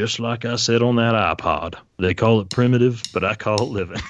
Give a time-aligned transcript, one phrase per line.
[0.00, 1.74] Just like I said on that iPod.
[1.98, 3.98] They call it primitive, but I call it living.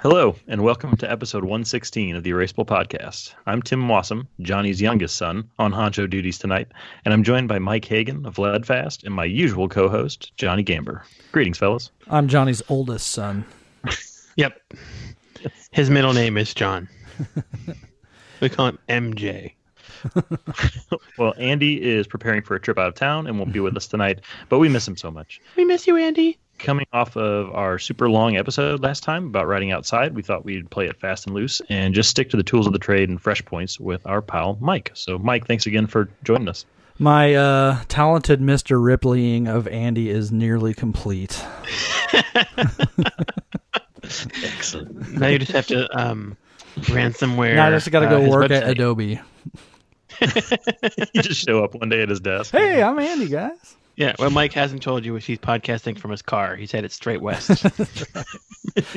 [0.00, 3.34] Hello, and welcome to episode 116 of the Erasable Podcast.
[3.46, 6.68] I'm Tim Wasem, Johnny's youngest son, on honcho duties tonight,
[7.04, 11.02] and I'm joined by Mike Hagan of Leadfast and my usual co host, Johnny Gamber.
[11.32, 11.90] Greetings, fellas.
[12.08, 13.44] I'm Johnny's oldest son.
[14.36, 14.60] Yep.
[15.74, 16.88] His middle name is John.
[18.40, 19.54] we call him MJ.
[21.18, 23.86] Well, Andy is preparing for a trip out of town and won't be with us
[23.88, 25.40] tonight, but we miss him so much.
[25.56, 26.38] We miss you, Andy.
[26.58, 30.70] Coming off of our super long episode last time about riding outside, we thought we'd
[30.70, 33.20] play it fast and loose and just stick to the tools of the trade and
[33.20, 34.92] fresh points with our pal Mike.
[34.94, 36.66] So, Mike, thanks again for joining us.
[36.98, 38.80] My uh, talented Mr.
[38.80, 41.44] Ripleying of Andy is nearly complete.
[44.44, 45.12] Excellent.
[45.18, 46.36] Now you just have to um,
[46.76, 47.54] ransomware.
[47.54, 48.68] now I just got to uh, go his work at.
[48.68, 49.20] Adobe.
[50.20, 52.52] you just show up one day at his desk.
[52.52, 53.76] Hey, I'm Andy, guys.
[53.96, 56.56] Yeah, well, Mike hasn't told you he's podcasting from his car.
[56.56, 57.50] He's headed straight west.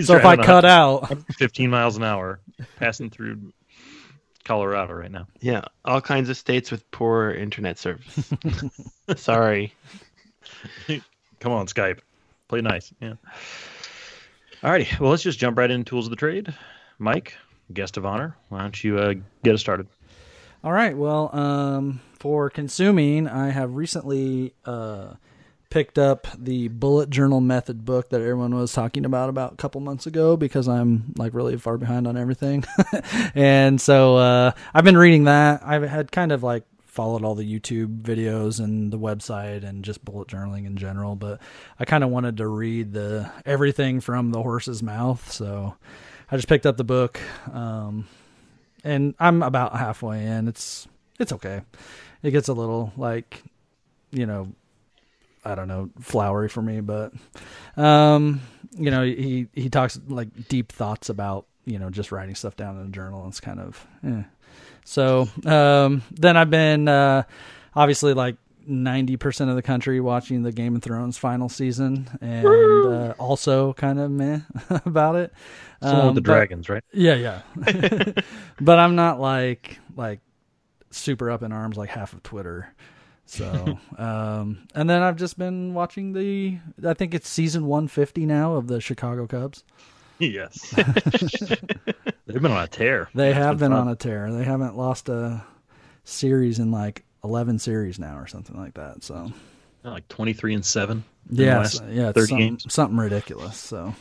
[0.01, 2.39] So if I cut out, 15 miles an hour,
[2.77, 3.53] passing through
[4.43, 5.27] Colorado right now.
[5.39, 8.33] yeah, all kinds of states with poor internet service.
[9.15, 9.75] Sorry.
[10.87, 11.99] Come on, Skype.
[12.47, 12.91] Play nice.
[12.99, 13.15] Yeah.
[14.63, 14.99] Alrighty.
[14.99, 16.53] Well, let's just jump right into tools of the trade.
[16.97, 17.35] Mike,
[17.73, 18.35] guest of honor.
[18.49, 19.13] Why don't you uh,
[19.43, 19.87] get us started?
[20.63, 20.97] All right.
[20.97, 25.13] Well, um, for consuming, I have recently uh,
[25.69, 29.79] picked up the bullet journal method book that everyone was talking about about a couple
[29.81, 32.65] months ago because I'm like really far behind on everything,
[33.35, 35.61] and so uh, I've been reading that.
[35.63, 36.63] I've had kind of like
[36.97, 41.39] followed all the YouTube videos and the website and just bullet journaling in general, but
[41.79, 45.75] I kind of wanted to read the everything from the horse's mouth, so
[46.31, 47.19] I just picked up the book.
[47.53, 48.07] Um,
[48.83, 50.47] and I'm about halfway in.
[50.47, 50.87] It's
[51.19, 51.61] it's okay.
[52.23, 53.43] It gets a little like,
[54.09, 54.51] you know,
[55.45, 57.13] I don't know, flowery for me, but
[57.75, 58.41] um,
[58.71, 62.79] you know, he he talks like deep thoughts about you know just writing stuff down
[62.79, 63.27] in a journal.
[63.27, 64.23] It's kind of eh.
[64.87, 65.27] So.
[65.45, 67.23] Um, then I've been uh,
[67.75, 68.37] obviously like.
[68.69, 73.97] 90% of the country watching the Game of Thrones final season and uh, also kind
[73.97, 74.41] of meh
[74.85, 75.31] about it.
[75.81, 76.83] It's the one with Um, the but- dragons, right?
[76.91, 77.41] yeah, yeah.
[78.59, 80.19] but I'm not like like
[80.91, 82.67] super up in arms like half of Twitter.
[83.25, 86.57] So, um, and then I've just been watching the.
[86.85, 89.63] I think it's season 150 now of the Chicago Cubs.
[90.19, 90.73] yes.
[92.27, 93.09] They've been on a tear.
[93.15, 93.81] They have been fun.
[93.81, 94.31] on a tear.
[94.31, 95.43] They haven't lost a
[96.03, 99.03] series in like 11 series now or something like that.
[99.03, 99.31] So,
[99.83, 101.03] like 23 and 7.
[101.29, 102.65] in the yeah, yeah, 30 something, games.
[102.73, 103.57] something ridiculous.
[103.57, 103.95] So,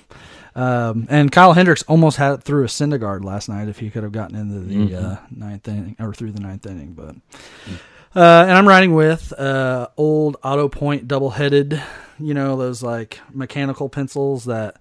[0.54, 4.02] um, and Kyle Hendricks almost had it through a Syndergaard last night if he could
[4.02, 5.04] have gotten into the Mhm.
[5.04, 6.94] uh, ninth inning or through the ninth inning.
[6.94, 7.14] But,
[8.14, 11.80] uh, and I'm riding with uh, old Auto Point double headed,
[12.18, 14.76] you know, those like mechanical pencils that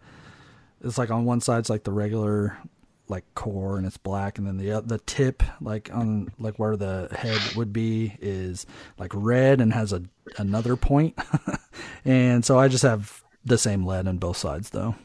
[0.84, 2.58] it's like on one side's like the regular
[3.08, 6.76] like core and it's black and then the uh, the tip like on like where
[6.76, 8.66] the head would be is
[8.98, 10.04] like red and has a
[10.38, 11.18] another point.
[12.06, 14.96] And so I just have the same lead on both sides though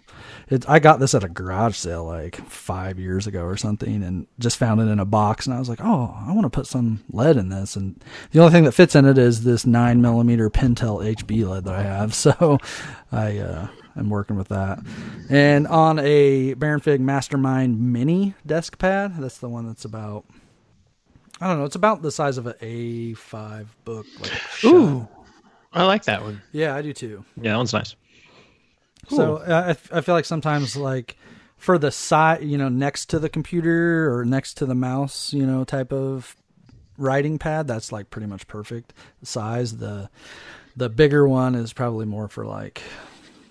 [0.50, 4.26] it, I got this at a garage sale like five years ago or something and
[4.38, 6.66] just found it in a box and I was like oh I want to put
[6.66, 8.02] some lead in this and
[8.32, 11.74] the only thing that fits in it is this nine millimeter Pentel HB lead that
[11.74, 12.58] I have so
[13.12, 14.78] I uh I'm working with that.
[15.28, 20.24] And on a Baron Fig Mastermind Mini desk pad, that's the one that's about
[21.40, 24.06] I don't know, it's about the size of an A5 book.
[24.20, 25.08] Like Ooh,
[25.72, 26.42] I like that one.
[26.52, 27.24] Yeah, I do too.
[27.36, 27.96] Yeah, that one's nice.
[29.08, 31.16] So uh, I, I feel like sometimes like
[31.56, 35.46] for the side, you know, next to the computer or next to the mouse, you
[35.46, 36.36] know, type of
[36.96, 39.78] writing pad, that's like pretty much perfect size.
[39.78, 40.08] The
[40.76, 42.82] the bigger one is probably more for like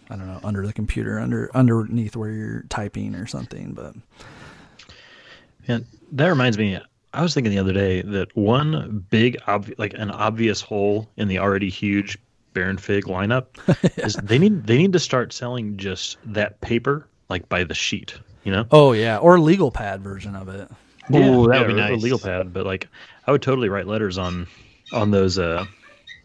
[0.10, 3.96] I don't know, under the computer, under underneath where you're typing or something, but
[5.68, 5.80] Yeah,
[6.14, 6.80] that reminds me.
[7.14, 11.28] I was thinking the other day that one big, obvi- like an obvious hole in
[11.28, 12.18] the already huge
[12.54, 13.46] Baron Fig lineup
[14.04, 18.16] is they need they need to start selling just that paper like by the sheet.
[18.44, 18.66] You know?
[18.72, 20.70] Oh yeah, or legal pad version of it.
[21.14, 22.02] Ooh, that would be or- or nice.
[22.02, 22.88] legal pad, but like
[23.28, 24.48] I would totally write letters on
[24.94, 25.66] on those uh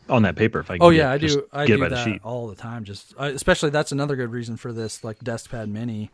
[0.09, 0.79] on that paper if I.
[0.79, 1.47] Could Oh get- yeah, I do.
[1.53, 2.21] I get it do by the that sheet.
[2.25, 2.85] all the time.
[2.85, 6.11] Just especially that's another good reason for this like desk pad mini,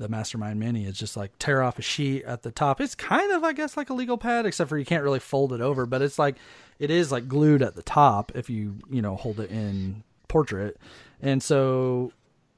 [0.00, 0.86] the Mastermind Mini.
[0.86, 2.80] is just like tear off a sheet at the top.
[2.80, 5.52] It's kind of I guess like a legal pad, except for you can't really fold
[5.52, 5.86] it over.
[5.86, 6.36] But it's like
[6.78, 10.78] it is like glued at the top if you you know hold it in portrait,
[11.20, 12.12] and so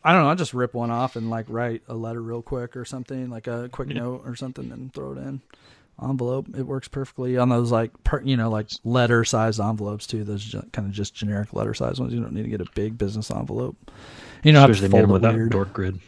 [0.04, 0.28] I don't know.
[0.30, 3.46] I'll just rip one off and like write a letter real quick or something, like
[3.46, 5.42] a quick note or something, and throw it in
[6.02, 6.46] envelope.
[6.56, 10.24] It works perfectly on those like per, you know like letter sized envelopes too.
[10.24, 12.12] Those kind of just generic letter size ones.
[12.12, 13.76] You don't need to get a big business envelope.
[14.42, 15.52] You know, have Especially to fold without weird.
[15.52, 16.00] dork grid.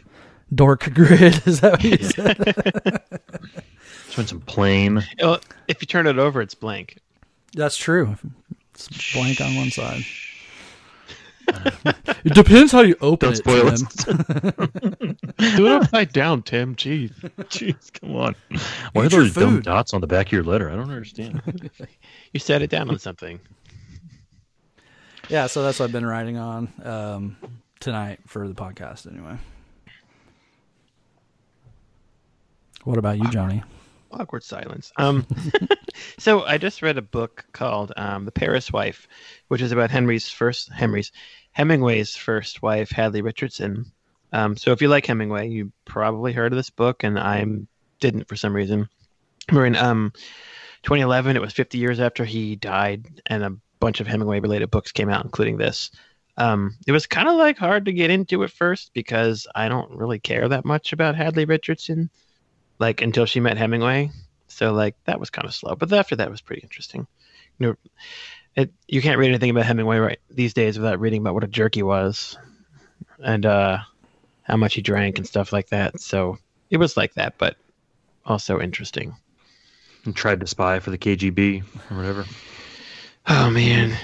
[0.53, 2.37] Dork grid is that what you said?
[4.05, 5.03] Just want some plain.
[5.21, 6.99] Well, if you turn it over, it's blank.
[7.53, 8.15] That's true.
[8.73, 10.03] It's blank on one side.
[11.47, 13.37] it depends how you open Don't it.
[13.37, 14.25] spoil Tim.
[14.99, 15.37] it.
[15.57, 16.75] Do it upside down, Tim.
[16.75, 17.11] Jeez.
[17.49, 18.35] Jeez, come on.
[18.93, 20.69] Why are Eat your those dumb dots on the back of your letter?
[20.69, 21.41] I don't understand.
[22.33, 23.39] You set it down on something.
[25.29, 27.37] Yeah, so that's what I've been writing on um,
[27.79, 29.11] tonight for the podcast.
[29.11, 29.37] Anyway,
[32.85, 33.63] what about you, Johnny?
[34.11, 34.91] Awkward silence.
[34.97, 35.25] Um,
[36.17, 39.07] so I just read a book called um, "The Paris Wife,"
[39.49, 41.11] which is about Henry's first Henry's
[41.51, 43.91] Hemingway's first wife, Hadley Richardson.
[44.31, 47.45] Um, so if you like Hemingway, you probably heard of this book, and I
[47.99, 48.87] didn't for some reason.
[49.51, 50.11] We're in um,
[50.83, 51.35] 2011.
[51.35, 55.25] It was 50 years after he died, and a bunch of Hemingway-related books came out,
[55.25, 55.91] including this.
[56.37, 59.91] Um, it was kind of like hard to get into at first because I don't
[59.91, 62.09] really care that much about Hadley Richardson
[62.79, 64.11] like until she met Hemingway.
[64.47, 67.07] So like that was kind of slow, but after that was pretty interesting.
[67.59, 67.75] You know,
[68.55, 71.47] it you can't read anything about Hemingway right these days without reading about what a
[71.47, 72.37] jerk he was,
[73.23, 73.79] and uh,
[74.43, 75.99] how much he drank and stuff like that.
[75.99, 76.37] So
[76.69, 77.57] it was like that, but
[78.25, 79.15] also interesting.
[80.05, 82.25] and tried to spy for the KGB or whatever.
[83.27, 83.97] Oh man,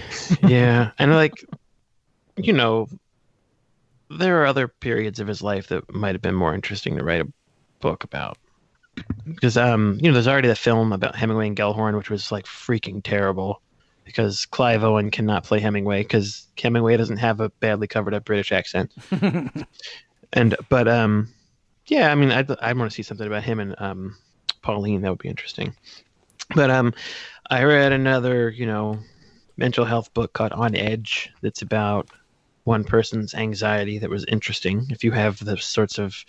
[0.48, 1.46] yeah, and like,
[2.38, 2.88] you know,
[4.10, 7.22] there are other periods of his life that might have been more interesting to write
[7.22, 7.32] a
[7.80, 8.38] book about.
[9.26, 12.46] Because um, you know, there's already the film about Hemingway and Gellhorn, which was like
[12.46, 13.62] freaking terrible.
[14.04, 18.52] Because Clive Owen cannot play Hemingway because Hemingway doesn't have a badly covered up British
[18.52, 18.92] accent.
[20.34, 21.32] and but um,
[21.86, 24.18] yeah, I mean, I'd I want to see something about him and um,
[24.62, 25.02] Pauline.
[25.02, 25.76] That would be interesting.
[26.56, 26.94] But um,
[27.50, 29.00] I read another, you know,
[29.58, 32.10] mental health book called On Edge that's about
[32.64, 34.86] one person's anxiety that was interesting.
[34.90, 36.26] If you have the sorts of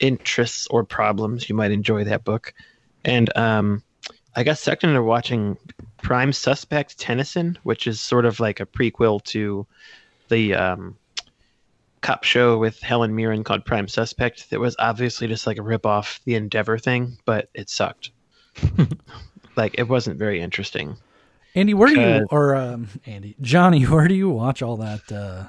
[0.00, 2.54] interests or problems, you might enjoy that book.
[3.04, 3.82] And um,
[4.36, 5.56] I got sucked into watching
[6.02, 9.66] Prime Suspect Tennison, which is sort of like a prequel to
[10.28, 10.96] the um,
[12.00, 14.50] cop show with Helen Mirren called Prime Suspect.
[14.50, 18.10] That was obviously just like a rip off the Endeavour thing, but it sucked.
[19.56, 20.96] like it wasn't very interesting.
[21.54, 23.82] Andy, where do you Uh, or um, Andy Johnny?
[23.84, 25.44] Where do you watch all that uh,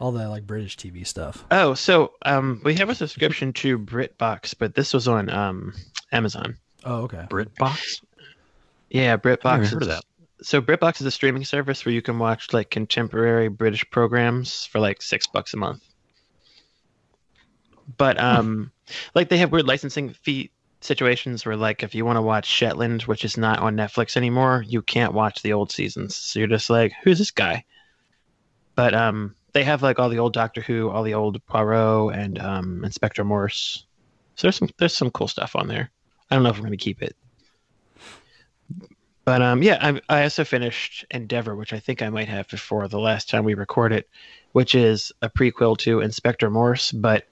[0.00, 1.44] all that like British TV stuff?
[1.50, 5.74] Oh, so um, we have a subscription to BritBox, but this was on um,
[6.12, 6.56] Amazon.
[6.84, 7.26] Oh, okay.
[7.28, 8.02] BritBox?
[8.90, 9.60] Yeah, I've BritBox.
[9.60, 10.04] never heard of that.
[10.42, 14.80] So BritBox is a streaming service where you can watch like contemporary British programs for
[14.80, 15.82] like six bucks a month.
[17.96, 18.72] But um,
[19.14, 20.50] like they have weird licensing fee
[20.80, 24.62] situations where like if you want to watch Shetland, which is not on Netflix anymore,
[24.66, 26.16] you can't watch the old seasons.
[26.16, 27.64] So you're just like, who's this guy?
[28.74, 32.38] But um, they have like all the old Doctor Who, all the old Poirot, and
[32.38, 33.86] um, Inspector Morse.
[34.34, 35.90] So there's some there's some cool stuff on there.
[36.30, 37.16] I don't know if I'm going to keep it.
[39.24, 42.86] But um, yeah, I, I also finished Endeavour, which I think I might have before
[42.86, 44.04] the last time we recorded,
[44.52, 46.92] which is a prequel to Inspector Morse.
[46.92, 47.26] But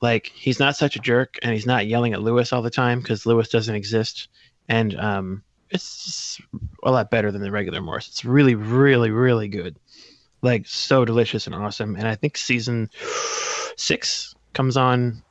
[0.00, 3.00] like, he's not such a jerk, and he's not yelling at Lewis all the time
[3.00, 4.28] because Lewis doesn't exist,
[4.66, 6.40] and um, it's
[6.84, 8.08] a lot better than the regular Morse.
[8.08, 9.76] It's really, really, really good,
[10.42, 11.96] like so delicious and awesome.
[11.96, 12.90] And I think season
[13.76, 15.22] six comes on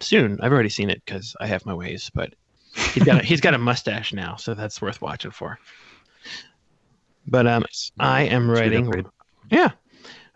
[0.00, 0.38] soon.
[0.40, 2.34] I've already seen it because I have my ways, but
[2.74, 5.58] he's got a, he's got a mustache now, so that's worth watching for.
[7.26, 7.64] But um,
[7.98, 9.04] I am writing.
[9.50, 9.70] Yeah,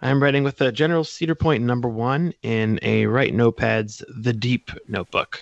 [0.03, 4.71] I'm writing with the General Cedar Point number one in a Write Notepads The Deep
[4.89, 5.41] notebook,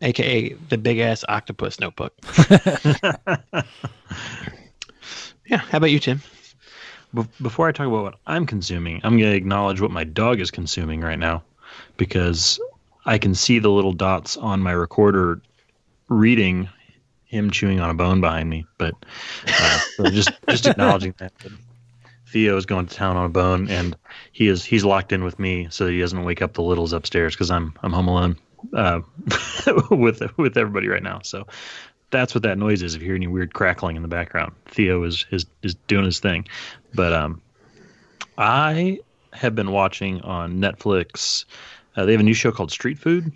[0.00, 2.14] aka the big ass octopus notebook.
[5.46, 5.58] yeah.
[5.58, 6.20] How about you, Tim?
[7.14, 10.40] Be- Before I talk about what I'm consuming, I'm going to acknowledge what my dog
[10.40, 11.42] is consuming right now
[11.96, 12.60] because
[13.06, 15.40] I can see the little dots on my recorder
[16.08, 16.68] reading
[17.24, 18.66] him chewing on a bone behind me.
[18.78, 18.94] But
[19.46, 21.32] uh, so just just acknowledging that.
[22.26, 23.96] Theo is going to town on a bone, and
[24.32, 27.34] he is he's locked in with me so he doesn't wake up the littles upstairs
[27.34, 28.38] because I'm I'm home alone
[28.74, 29.00] uh,
[29.90, 31.20] with with everybody right now.
[31.22, 31.46] So
[32.14, 32.94] that's what that noise is.
[32.94, 36.18] If you hear any weird crackling in the background, Theo is is is doing his
[36.20, 36.46] thing.
[36.94, 37.40] But um,
[38.38, 38.98] I
[39.32, 41.44] have been watching on Netflix.
[41.96, 43.26] Uh, they have a new show called Street Food.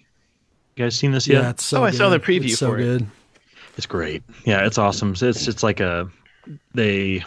[0.77, 1.43] You guys seen this yet?
[1.43, 2.83] Yeah, it's so Oh, I saw the preview It's so for it.
[2.85, 3.07] good.
[3.77, 4.23] It's great.
[4.45, 5.15] Yeah, it's awesome.
[5.21, 6.09] It's it's like a
[6.75, 7.25] they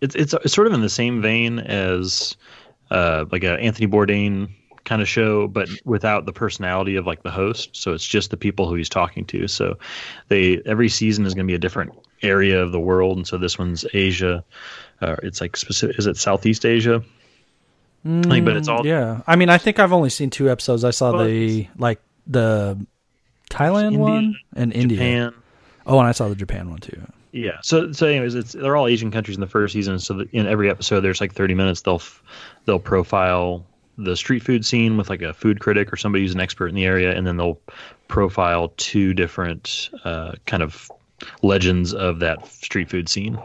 [0.00, 2.36] it's it's, it's sort of in the same vein as
[2.90, 4.48] uh like a Anthony Bourdain
[4.86, 7.76] kind of show, but without the personality of like the host.
[7.76, 9.46] So it's just the people who he's talking to.
[9.48, 9.76] So
[10.28, 13.36] they every season is going to be a different area of the world, and so
[13.36, 14.42] this one's Asia.
[15.02, 15.98] Uh, it's like specific.
[15.98, 17.02] Is it Southeast Asia?
[18.04, 20.84] Like, but it's all Mm, Yeah, I mean, I think I've only seen two episodes.
[20.84, 22.78] I saw Well, the like the
[23.50, 24.96] Thailand India, one and India.
[24.96, 25.34] Japan.
[25.86, 27.00] Oh, and I saw the Japan one too.
[27.32, 27.58] Yeah.
[27.62, 29.98] So so anyways, it's they're all Asian countries in the first season.
[29.98, 31.82] So in every episode, there's like 30 minutes.
[31.82, 32.22] They'll f-
[32.64, 33.66] they'll profile
[33.98, 36.74] the street food scene with like a food critic or somebody who's an expert in
[36.74, 37.60] the area, and then they'll
[38.08, 40.90] profile two different uh, kind of
[41.42, 43.38] legends of that street food scene.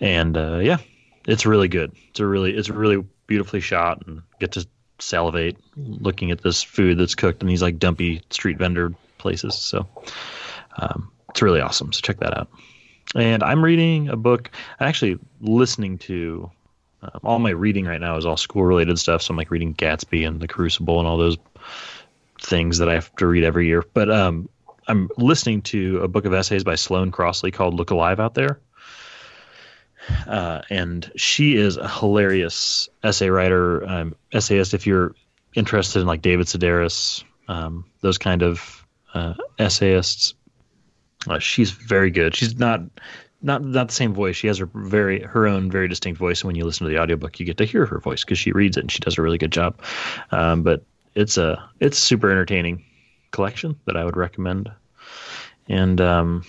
[0.00, 0.78] And uh, yeah,
[1.26, 1.92] it's really good.
[2.08, 4.66] It's a really it's really beautifully shot, and get to
[4.98, 9.54] salivate looking at this food that's cooked in these like dumpy street vendor places.
[9.54, 9.86] So
[10.78, 11.92] um, it's really awesome.
[11.92, 12.48] So check that out.
[13.14, 14.50] And I'm reading a book.
[14.80, 16.50] Actually listening to
[17.02, 19.22] um, all my reading right now is all school related stuff.
[19.22, 21.36] So I'm like reading Gatsby and The Crucible and all those
[22.40, 23.84] things that I have to read every year.
[23.94, 24.48] But um,
[24.86, 28.60] I'm listening to a book of essays by Sloane Crossley called Look Alive Out There.
[30.26, 34.72] Uh, and she is a hilarious essay writer, um, essayist.
[34.72, 35.14] If you're
[35.54, 40.34] interested in like David Sedaris, um, those kind of uh, essayists,
[41.28, 42.36] uh, she's very good.
[42.36, 42.82] She's not
[43.42, 44.36] not not the same voice.
[44.36, 46.42] She has her very her own very distinct voice.
[46.42, 48.52] And when you listen to the audiobook, you get to hear her voice because she
[48.52, 49.80] reads it and she does a really good job.
[50.30, 52.84] Um, but it's a it's super entertaining
[53.30, 54.70] collection that I would recommend.
[55.68, 56.44] And um,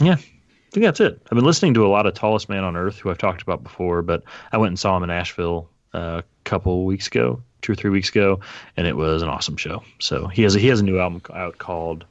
[0.00, 1.20] yeah, I think that's it.
[1.26, 3.62] I've been listening to a lot of Tallest Man on Earth, who I've talked about
[3.62, 7.72] before, but I went and saw him in Asheville uh, a couple weeks ago, two
[7.72, 8.40] or three weeks ago,
[8.76, 9.82] and it was an awesome show.
[9.98, 12.04] So he has a, he has a new album out called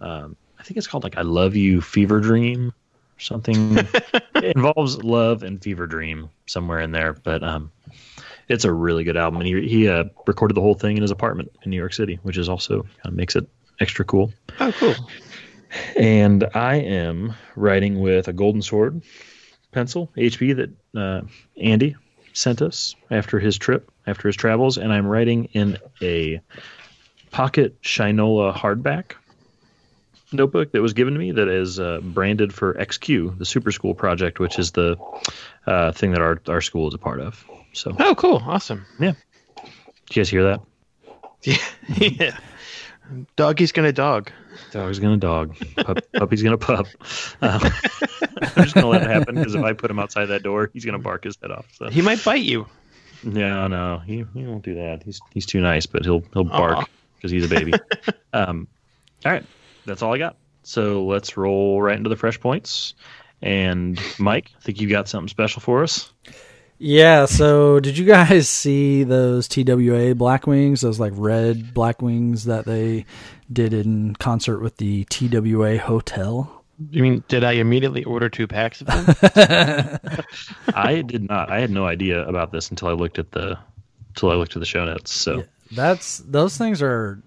[0.00, 2.72] um, I think it's called like I Love You Fever Dream
[3.26, 3.78] something.
[3.78, 7.70] it involves love and fever dream somewhere in there, but um,
[8.48, 9.40] it's a really good album.
[9.40, 12.18] And he he uh, recorded the whole thing in his apartment in New York City,
[12.22, 13.48] which is also kind of makes it
[13.80, 14.32] extra cool.
[14.60, 14.94] Oh, cool.
[15.96, 19.02] And I am writing with a golden sword
[19.70, 21.26] pencil HB that uh,
[21.60, 21.96] Andy
[22.34, 26.40] sent us after his trip, after his travels, and I'm writing in a
[27.30, 29.12] pocket Shinola hardback
[30.32, 33.94] notebook that was given to me that is uh, branded for XQ, the Super School
[33.94, 34.96] project, which is the
[35.66, 37.44] uh, thing that our our school is a part of.
[37.72, 38.42] So, Oh, cool.
[38.44, 38.84] Awesome.
[39.00, 39.12] Yeah.
[39.56, 40.60] Did you guys hear that?
[41.42, 41.56] Yeah.
[41.98, 42.36] yeah.
[43.36, 44.30] Doggy's gonna dog.
[44.70, 45.56] Dog's gonna dog.
[45.76, 46.86] Pup, puppy's gonna pup.
[47.40, 47.60] Um,
[48.42, 50.84] I'm just gonna let it happen because if I put him outside that door, he's
[50.84, 51.66] gonna bark his head off.
[51.74, 52.66] So He might bite you.
[53.24, 55.02] no, no, he, he won't do that.
[55.02, 57.72] He's he's too nice, but he'll he'll bark because he's a baby.
[58.32, 58.66] um,
[59.24, 59.44] all right,
[59.84, 60.36] that's all I got.
[60.62, 62.94] So let's roll right into the fresh points.
[63.40, 66.12] And Mike, I think you got something special for us.
[66.78, 67.26] Yeah.
[67.26, 70.80] So, did you guys see those TWA Blackwings?
[70.80, 73.04] Those like red Blackwings that they
[73.52, 76.64] did in concert with the TWA Hotel.
[76.90, 79.98] You mean did I immediately order two packs of them?
[80.74, 81.50] I did not.
[81.50, 83.58] I had no idea about this until I looked at the
[84.08, 85.12] until I looked at the show notes.
[85.12, 87.22] So Yeah, that's those things are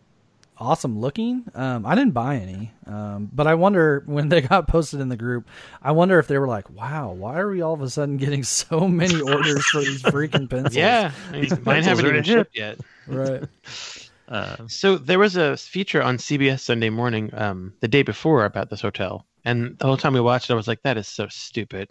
[0.57, 1.45] awesome looking.
[1.53, 5.17] Um, I didn't buy any, um, but I wonder when they got posted in the
[5.17, 5.47] group.
[5.81, 8.43] I wonder if they were like, "Wow, why are we all of a sudden getting
[8.61, 11.11] so many orders for these freaking pencils?" yeah.
[11.31, 12.79] I mean, mine haven't even shipped yet.
[13.07, 13.43] right.
[14.27, 18.69] uh, So there was a feature on CBS Sunday morning um, the day before about
[18.69, 21.27] this hotel, and the whole time we watched it, I was like, "That is so
[21.29, 21.89] stupid."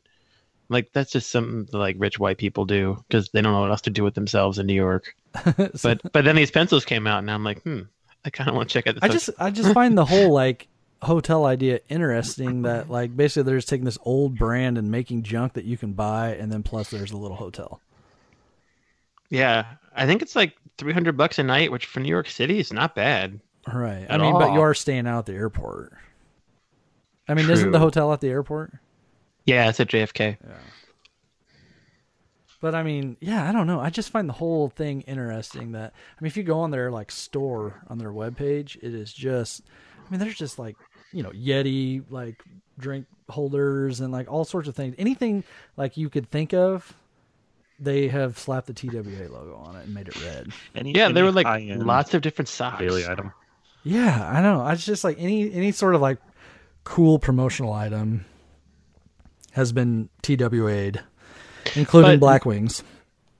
[0.71, 3.71] Like that's just something that, like rich white people do because they don't know what
[3.71, 5.14] else to do with themselves in New York.
[5.83, 7.83] But but then these pencils came out, and I'm like, hmm,
[8.25, 9.02] I kind of want to check out this.
[9.02, 10.69] I just I just find the whole like
[11.02, 15.52] hotel idea interesting that like basically they're just taking this old brand and making junk
[15.54, 17.81] that you can buy and then plus there's a little hotel.
[19.28, 22.73] yeah, I think it's like 300 bucks a night, which for New York City is
[22.73, 23.40] not bad.
[23.73, 24.07] Right.
[24.09, 25.93] I mean, but you are staying out at the airport.
[27.28, 28.73] I mean, isn't the hotel at the airport?
[29.47, 30.37] Yeah, it's at JFK.
[32.64, 33.78] But I mean, yeah, I don't know.
[33.78, 36.90] I just find the whole thing interesting that I mean if you go on their
[36.90, 39.61] like store on their webpage, it is just
[40.06, 40.75] I mean there's just like,
[41.12, 42.42] you know, Yeti like
[42.78, 44.94] drink holders and like all sorts of things.
[44.97, 45.44] Anything
[45.76, 46.94] like you could think of,
[47.78, 50.50] they have slapped the TWA logo on it and made it red.
[50.75, 51.47] any, Yeah, any there were like
[51.85, 52.78] lots of different socks.
[52.78, 53.30] daily item.
[53.83, 54.62] Yeah, I know.
[54.62, 56.16] I just like any any sort of like
[56.85, 58.25] cool promotional item
[59.52, 61.02] has been TWA'd,
[61.76, 62.83] including But- Blackwings.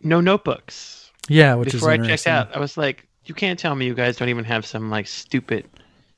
[0.03, 1.11] No notebooks.
[1.29, 3.95] Yeah, which Before is I checked out, I was like, you can't tell me you
[3.95, 5.65] guys don't even have some like stupid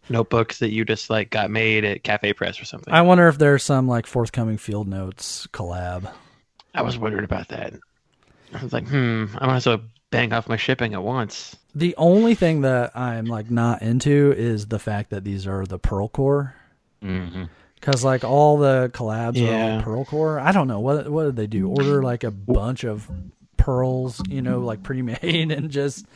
[0.08, 2.92] notebooks that you just like got made at Cafe Press or something.
[2.92, 6.10] I wonder if there's some like forthcoming field notes collab.
[6.74, 7.74] I was wondering about that.
[8.52, 11.54] I was like, hmm, I want to so bang off my shipping at once.
[11.74, 15.78] The only thing that I'm like not into is the fact that these are the
[15.78, 16.54] pearl core.
[17.00, 17.44] hmm
[17.76, 19.76] Because like all the collabs are Yeah.
[19.76, 20.40] all pearl core.
[20.40, 21.68] I don't know what what did they do?
[21.68, 23.08] Order like a bunch of
[23.56, 26.06] pearls, you know, like pre-made, and just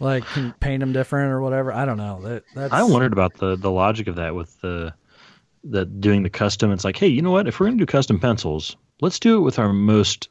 [0.00, 0.24] like
[0.60, 1.72] paint them different or whatever.
[1.72, 2.20] I don't know.
[2.22, 4.92] That that's I wondered about the the logic of that with the
[5.64, 6.70] the doing the custom.
[6.72, 7.48] It's like, hey, you know what?
[7.48, 10.28] If we're gonna do custom pencils, let's do it with our most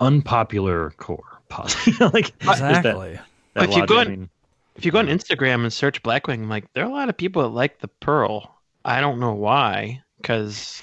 [0.00, 1.24] unpopular core.
[1.48, 2.10] possible.
[2.14, 3.18] like just that- exactly.
[3.54, 4.30] that If you logic, go I on- mean,
[4.76, 7.42] If you go on Instagram and search Blackwing, like there are a lot of people
[7.42, 8.51] that like the pearl.
[8.84, 10.82] I don't know why, because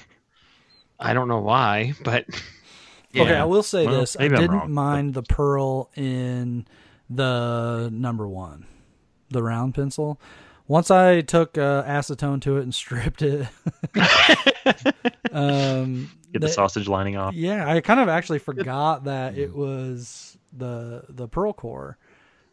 [0.98, 2.26] I don't know why, but
[3.12, 3.22] yeah.
[3.22, 6.66] Okay, I will say Well, this: I didn't wrong, but- mind the pearl in
[7.08, 8.66] the number one,
[9.30, 10.20] the round pencil.
[10.68, 13.48] Once I took uh, acetone to it and stripped it,
[15.32, 17.34] um, get the the- sausage lining off.
[17.34, 21.98] yeah, I kind of actually forgot that it was the the pearl core,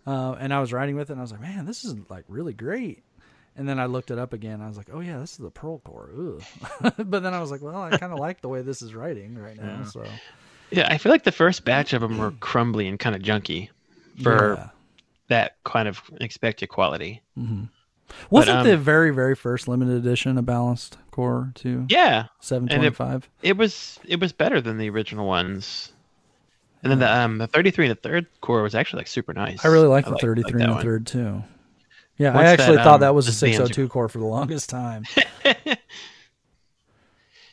[0.05, 2.25] uh, and I was writing with it, and I was like, man, this is like
[2.27, 3.03] really great.
[3.57, 4.61] And then I looked it up again.
[4.61, 6.11] I was like, oh yeah, this is the pearl core.
[6.97, 9.35] But then I was like, well, I kind of like the way this is writing
[9.35, 9.79] right now.
[9.79, 9.85] Yeah.
[9.85, 10.05] So
[10.69, 13.69] yeah, I feel like the first batch of them were crumbly and kind of junky
[14.21, 14.69] for yeah.
[15.29, 17.23] that kind of expected quality.
[18.29, 21.85] Wasn't um, the very very first limited edition a balanced core too?
[21.89, 23.27] Yeah, seven twenty five.
[23.41, 25.91] it was it was better than the original ones.
[26.83, 29.65] And then the um the 33 and the third core was actually like super nice.
[29.65, 30.83] I really like the like- thirty like and the one.
[30.83, 31.43] third too.
[32.17, 34.09] Yeah, I actually that, thought um, that was a this band's- six oh two core
[34.09, 35.05] for the longest time.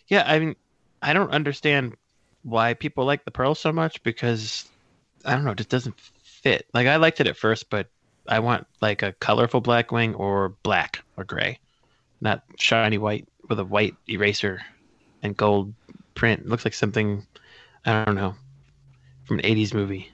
[0.08, 0.56] Yeah, I mean,
[1.02, 1.96] I don't understand
[2.42, 4.68] why people like the pearl so much because
[5.24, 6.66] I don't know, it just doesn't fit.
[6.74, 7.88] Like I liked it at first, but
[8.28, 11.58] I want like a colorful Blackwing or black or gray,
[12.20, 14.62] not shiny white with a white eraser
[15.22, 15.74] and gold
[16.14, 16.42] print.
[16.42, 17.26] It looks like something
[17.84, 18.34] I don't know
[19.24, 20.10] from an '80s movie.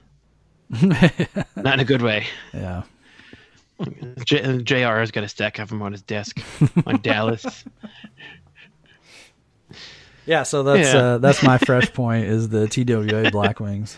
[0.81, 2.25] not in a good way.
[2.53, 2.83] yeah.
[4.25, 4.75] J- Jr.
[4.99, 6.39] has got a stack of them on his desk
[6.85, 7.63] on Dallas.
[10.25, 10.99] Yeah, so that's Yeah.
[10.99, 13.95] uh, that's my fresh point is the TWA Blackwings.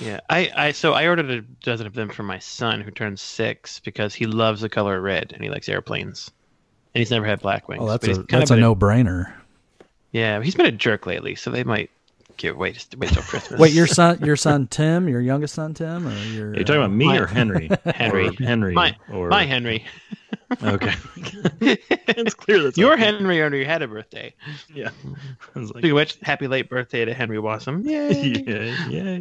[0.00, 3.22] Yeah, I, I so I ordered a dozen of them for my son who turns
[3.22, 6.30] six because he loves the color red and he likes airplanes,
[6.94, 7.78] and he's never had Blackwings.
[7.80, 9.32] Oh, that's but a that's a no brainer.
[10.10, 11.90] Yeah, he's been a jerk lately, so they might
[12.36, 13.60] give wait wait till Christmas.
[13.60, 16.50] Wait, your son, your son Tim, your youngest son Tim, or your?
[16.50, 17.70] Are you talking about me My- or Henry?
[17.86, 18.28] Henry.
[18.28, 18.74] Or Henry.
[18.74, 19.84] my or my Henry,
[20.62, 20.92] Okay.
[21.60, 23.04] it's clear that's your okay.
[23.04, 24.34] Henry already had a birthday.
[24.72, 24.90] Yeah.
[25.54, 27.84] Like, which, happy late birthday to Henry Wasem.
[27.84, 28.42] Yay!
[28.46, 29.18] yeah, yeah.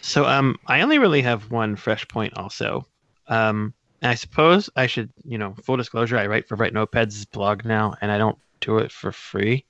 [0.00, 2.86] So um, I only really have one fresh point also.
[3.28, 7.64] Um, I suppose I should, you know, full disclosure, I write for Write Notepads blog
[7.64, 9.64] now, and I don't do it for free.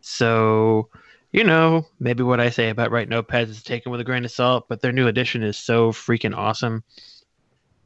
[0.00, 0.88] So,
[1.32, 4.30] you know, maybe what I say about Write Notepads is taken with a grain of
[4.30, 6.82] salt, but their new edition is so freaking awesome.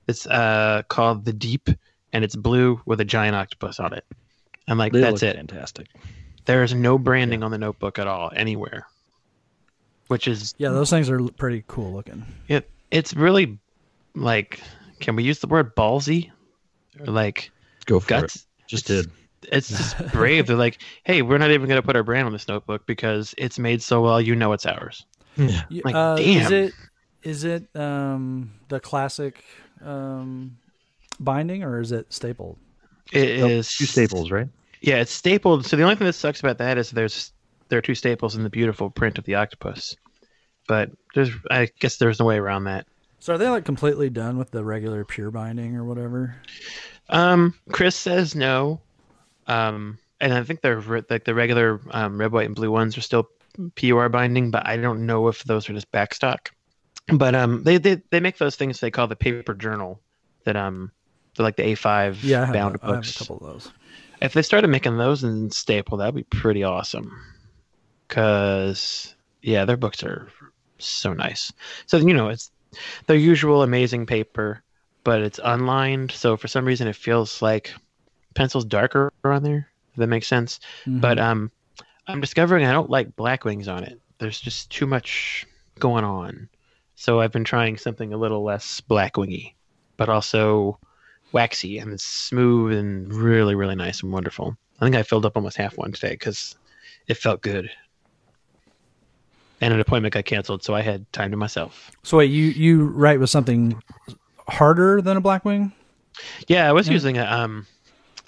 [0.07, 1.68] It's uh called The Deep,
[2.12, 4.04] and it's blue with a giant octopus on it.
[4.68, 5.37] I'm like They that's look it.
[5.37, 5.88] Fantastic.
[6.46, 8.87] There is no branding on the notebook at all anywhere,
[10.09, 12.24] which is Yeah, those things are pretty cool looking.
[12.48, 13.59] it it's really
[14.14, 14.61] like
[15.00, 16.30] can we use the word ballsy
[17.00, 17.50] or like
[17.87, 18.42] Go for guts it.
[18.66, 19.11] Just did.
[19.52, 22.33] It's just brave they're like hey we're not even going to put our brand on
[22.33, 25.04] this notebook because it's made so well you know it's ours
[25.37, 25.62] Yeah.
[25.85, 26.72] Like, uh, Is it
[27.22, 29.42] is it um, the classic
[29.83, 30.59] um,
[31.18, 32.59] binding or is it stapled?
[33.12, 34.48] It Nope, is Two staples, right?
[34.80, 37.33] yeah it's stapled so the only thing that sucks about that is there's
[37.68, 39.96] there are two staples in the beautiful print of the octopus
[40.68, 42.87] but there's i guess there's no way around that
[43.20, 46.37] So are they like completely done with the regular PUR binding or whatever?
[47.09, 48.80] Um, Chris says no.
[49.46, 50.80] Um, and I think they're
[51.11, 53.28] like the regular um, red, white, and blue ones are still
[53.76, 56.48] PUR binding, but I don't know if those are just backstock.
[57.09, 60.00] But um, they they they make those things they call the paper journal
[60.44, 60.92] that um,
[61.37, 63.12] they're like the A5 Yeah, I have, bound a, I have a books.
[63.12, 63.72] couple of those.
[64.22, 67.12] If they started making those in staple, that'd be pretty awesome.
[68.09, 70.28] Cause yeah, their books are
[70.78, 71.52] so nice.
[71.87, 72.50] So you know, it's
[73.07, 74.62] their usual amazing paper,
[75.04, 76.12] but it's unlined.
[76.12, 77.74] So for some reason, it feels like
[78.35, 79.68] pencil's darker on there.
[79.92, 80.61] If that makes sense.
[80.87, 81.01] Mhm.
[81.01, 81.51] But um,
[82.09, 84.01] I'm discovering I don't like Blackwings on it.
[84.18, 85.47] There's just too much
[85.79, 86.49] going on.
[86.97, 89.55] So I've been trying something a little less Blackwingy,
[89.97, 90.79] but also
[91.33, 94.57] waxy and smooth and really, really nice and wonderful.
[94.81, 96.57] I think I filled up almost half one today because
[97.09, 97.70] it felt good.
[99.61, 101.90] And an appointment got canceled, so I had time to myself.
[102.03, 103.81] so wait, you you write with something
[104.49, 105.73] harder than a Blackwing?
[106.49, 106.92] Yeah, I was Yeah.
[106.94, 107.66] using a um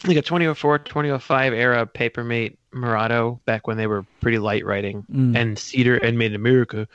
[0.05, 5.37] like a 2004, 2005 era Papermate Mirado back when they were pretty light writing Mm.
[5.37, 6.87] and Cedar and Made in America.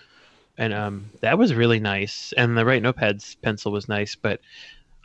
[0.57, 2.33] and um, that was really nice.
[2.37, 4.39] And the Write Notepads pencil was nice, but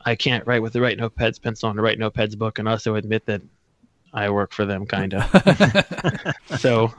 [0.04, 2.94] I can't write with the Write Notepads pencil on the Write Notepads book, and also
[2.96, 3.40] admit that
[4.12, 6.34] I work for them, kind of.
[6.58, 6.92] so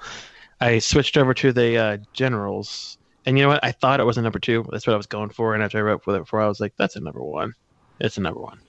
[0.60, 3.64] I switched over to the uh, Generals, and you know what?
[3.64, 4.66] I thought it was a number two.
[4.72, 6.60] That's what I was going for, and after I wrote with it before, I was
[6.60, 7.54] like, "That's a number one.
[8.00, 8.60] It's a number one."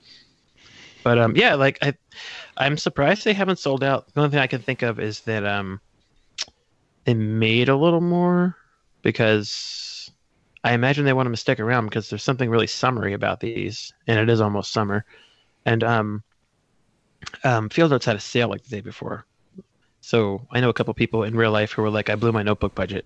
[1.03, 1.93] But um, yeah, like I,
[2.57, 4.13] I'm surprised they haven't sold out.
[4.13, 5.79] The only thing I can think of is that um,
[7.05, 8.55] they made a little more
[9.01, 10.11] because
[10.63, 13.93] I imagine they want them to stick around because there's something really summery about these,
[14.07, 15.05] and it is almost summer.
[15.65, 16.23] And um,
[17.43, 19.25] um, Field Notes had a sale like the day before,
[20.01, 22.43] so I know a couple people in real life who were like, "I blew my
[22.43, 23.05] notebook budget."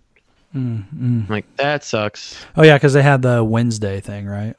[0.56, 1.30] Mm, mm.
[1.30, 2.44] Like, that sucks.
[2.56, 4.56] Oh yeah, because they had the Wednesday thing, right?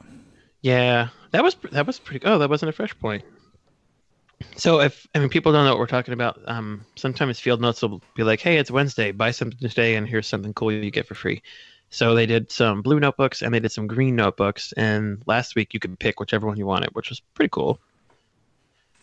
[0.65, 2.25] Yeah, that was that was pretty.
[2.25, 3.23] Oh, that wasn't a fresh point.
[4.55, 7.83] So if I mean people don't know what we're talking about, um, sometimes Field Notes
[7.83, 9.11] will be like, "Hey, it's Wednesday.
[9.11, 11.43] Buy something today, and here's something cool you get for free."
[11.91, 14.71] So they did some blue notebooks and they did some green notebooks.
[14.71, 17.79] And last week you could pick whichever one you wanted, which was pretty cool.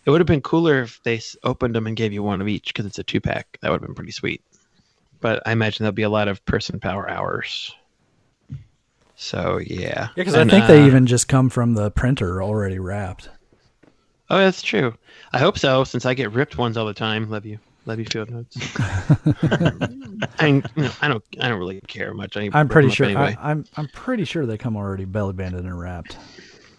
[0.04, 2.74] It would have been cooler if they opened them and gave you one of each
[2.74, 3.58] because it's a two pack.
[3.60, 4.42] That would have been pretty sweet.
[5.20, 7.72] But I imagine there'll be a lot of person power hours.
[9.22, 10.08] So yeah.
[10.16, 13.30] Yeah, I And, think they uh, even just come from the printer already wrapped.
[14.28, 14.94] Oh, that's true.
[15.32, 17.30] I hope so, since I get ripped ones all the time.
[17.30, 18.56] Love you, love you, field notes.
[20.40, 22.36] I, you know, I don't, I don't really care much.
[22.36, 23.06] I I'm pretty sure.
[23.06, 23.36] Anyway.
[23.38, 26.18] I, I'm I'm pretty sure they come already belly banded and wrapped.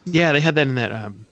[0.03, 1.25] Yeah, they had that in that um,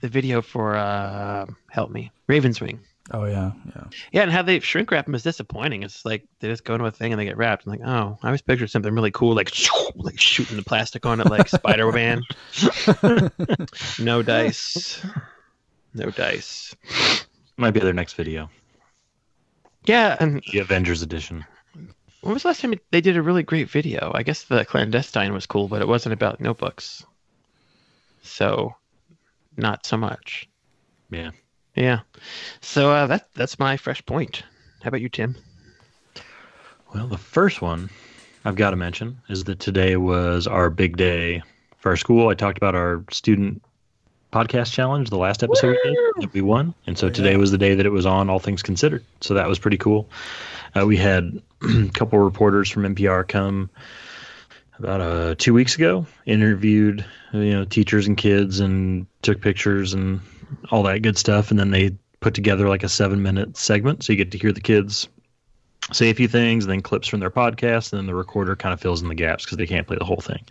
[0.00, 2.80] the video for uh, Help Me, Ravenswing.
[3.10, 3.84] Oh yeah, yeah.
[4.12, 5.82] Yeah, and how they shrink wrap them is disappointing.
[5.82, 7.66] It's like they just go into a thing and they get wrapped.
[7.66, 9.50] I'm like, oh, I always pictured something really cool, like
[9.96, 12.22] like shooting the plastic on it, like Spider Man.
[13.98, 15.04] no dice,
[15.94, 16.74] no dice.
[17.56, 18.48] Might be their next video,
[19.84, 21.44] Yeah, and the Avengers edition.
[22.22, 24.12] when was the last time they did a really great video?
[24.14, 27.04] I guess the clandestine was cool, but it wasn't about notebooks,
[28.22, 28.74] so
[29.56, 30.48] not so much.
[31.10, 31.32] Yeah.
[31.74, 32.00] Yeah.
[32.60, 34.42] So uh, that that's my fresh point.
[34.82, 35.36] How about you, Tim?
[36.94, 37.88] Well, the first one
[38.44, 41.42] I've got to mention is that today was our big day
[41.78, 42.28] for our school.
[42.28, 43.62] I talked about our student
[44.32, 46.74] podcast challenge, the last episode we did, that we won.
[46.86, 49.04] And so today was the day that it was on, all things considered.
[49.20, 50.08] So that was pretty cool.
[50.74, 53.70] Uh, we had a couple reporters from NPR come
[54.78, 60.20] about uh, two weeks ago, interviewed you know teachers and kids, and took pictures and
[60.70, 61.50] all that good stuff.
[61.50, 64.52] And then they put together like a seven minute segment, so you get to hear
[64.52, 65.08] the kids
[65.90, 68.80] say a few things, then clips from their podcast, and then the recorder kind of
[68.80, 70.42] fills in the gaps because they can't play the whole thing.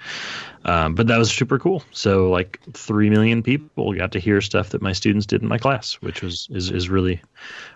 [0.66, 1.84] Um, but that was super cool.
[1.92, 5.58] So like three million people got to hear stuff that my students did in my
[5.58, 7.22] class, which was is is really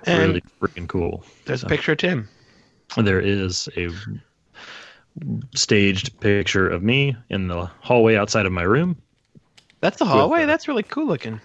[0.04, 1.24] And really freaking cool.
[1.46, 2.28] There's a picture of Tim.
[2.98, 3.90] There is a
[5.56, 8.98] staged picture of me in the hallway outside of my room.
[9.80, 10.44] That's the hallway.
[10.44, 11.40] uh, That's really cool looking.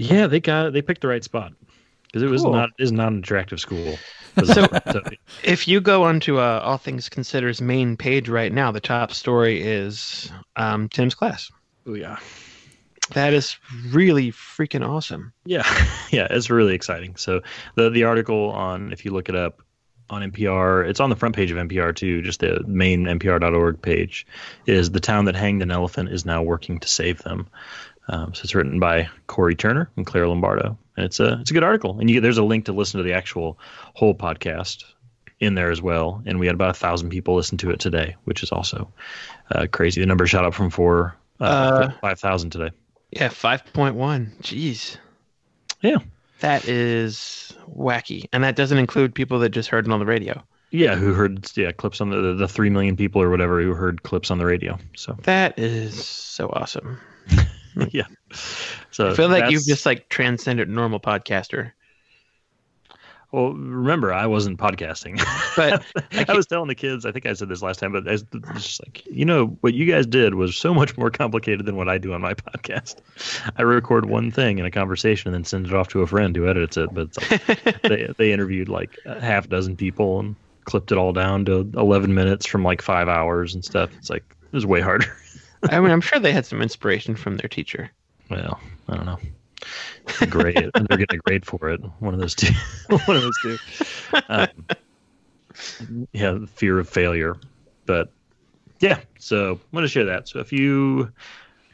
[0.00, 1.52] Yeah, they got they picked the right spot
[2.06, 3.98] because it was not is not an attractive school.
[4.44, 5.02] So- so
[5.42, 9.60] If you go onto uh, All Things Consider's main page right now, the top story
[9.60, 11.50] is um, Tim's class.
[11.88, 12.16] oh, yeah.
[13.12, 13.56] That is
[13.88, 15.32] really freaking awesome.
[15.44, 15.64] Yeah,
[16.12, 17.16] yeah, it's really exciting.
[17.16, 17.40] So
[17.74, 19.62] the the article on if you look it up
[20.10, 22.22] on NPR, it's on the front page of NPR too.
[22.22, 24.26] Just the main NPR.org page
[24.66, 27.48] is the town that hanged an elephant is now working to save them.
[28.10, 31.54] Um, so it's written by Cory Turner and Claire Lombardo, and it's a it's a
[31.54, 31.98] good article.
[31.98, 33.58] And you there's a link to listen to the actual
[33.94, 34.84] whole podcast
[35.38, 36.22] in there as well.
[36.26, 38.92] And we had about a thousand people listen to it today, which is also
[39.52, 40.00] uh, crazy.
[40.00, 42.70] The number shot up from four uh, Uh, five thousand today.
[43.10, 44.36] Yeah, 5.1.
[44.40, 44.96] Jeez.
[45.80, 45.98] Yeah.
[46.40, 48.26] That is wacky.
[48.32, 50.42] And that doesn't include people that just heard it on the radio.
[50.70, 54.04] Yeah, who heard yeah clips on the the three million people or whatever who heard
[54.04, 54.78] clips on the radio.
[54.94, 56.98] So That is so awesome.
[57.90, 58.06] yeah,
[58.90, 61.72] so I feel like you've just like transcended normal podcaster.
[63.32, 65.18] well remember I wasn't podcasting,
[65.56, 65.84] But
[66.28, 67.06] I was telling the kids.
[67.06, 69.86] I think I said this last time, but it's just like you know what you
[69.86, 72.96] guys did was so much more complicated than what I do on my podcast.
[73.56, 76.34] I record one thing in a conversation and then send it off to a friend
[76.34, 80.36] who edits it, but it's like they they interviewed like a half dozen people and
[80.64, 83.90] clipped it all down to 11 minutes from like five hours and stuff.
[83.98, 85.06] It's like it was way harder.
[85.68, 87.90] I mean, I'm sure they had some inspiration from their teacher.
[88.30, 89.18] Well, I don't know.
[90.28, 90.70] Grade.
[90.74, 91.80] they're getting a grade for it.
[91.98, 92.52] One of those two.
[93.04, 93.58] One of those two.
[94.28, 94.48] Um,
[96.12, 97.36] yeah, fear of failure.
[97.86, 98.12] But
[98.80, 100.28] yeah, so I'm going to share that.
[100.28, 101.12] So if you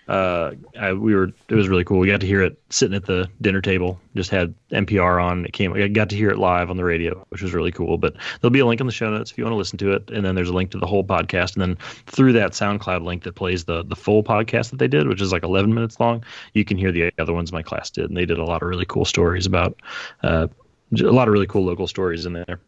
[0.09, 1.99] uh, I, we were it was really cool.
[1.99, 3.99] We got to hear it sitting at the dinner table.
[4.15, 5.45] Just had NPR on.
[5.45, 5.73] It came.
[5.73, 7.99] I got to hear it live on the radio, which was really cool.
[7.99, 9.93] But there'll be a link in the show notes if you want to listen to
[9.93, 13.03] it, and then there's a link to the whole podcast, and then through that SoundCloud
[13.03, 15.99] link that plays the the full podcast that they did, which is like 11 minutes
[15.99, 16.23] long,
[16.55, 18.69] you can hear the other ones my class did, and they did a lot of
[18.69, 19.77] really cool stories about
[20.23, 20.47] uh,
[21.01, 22.61] a lot of really cool local stories in there.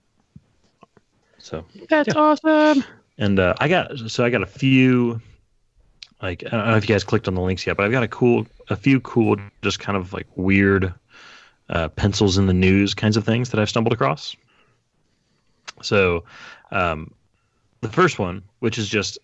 [1.38, 2.84] So That's awesome.
[3.16, 5.20] and uh, I got so I got a few
[6.22, 8.02] like I don't know if you guys clicked on the links yet, but I've got
[8.02, 10.92] a cool a few cool just kind of like weird
[11.68, 14.34] uh, pencils in the news kinds of things that I've stumbled across.
[15.82, 16.24] So
[16.70, 17.12] um,
[17.82, 19.18] the first one, which is just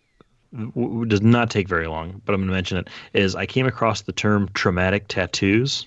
[0.52, 3.66] w- does not take very long, but I'm going to mention it, is I came
[3.66, 5.86] across the term traumatic tattoos,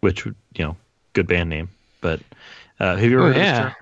[0.00, 0.76] which you know,
[1.14, 1.68] good band name,
[2.00, 2.20] but
[2.78, 3.74] uh, have you ever Oh, heard of this term?